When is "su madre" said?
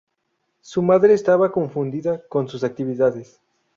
0.61-1.13